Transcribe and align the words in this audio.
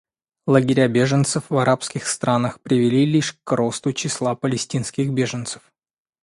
Лагеря 0.47 0.87
беженцев 0.89 1.43
в 1.51 1.57
арабских 1.59 2.07
странах 2.07 2.59
привели 2.61 3.05
лишь 3.05 3.37
к 3.43 3.51
росту 3.51 3.93
числа 3.93 4.33
палестинских 4.33 5.11
беженцев. 5.13 5.71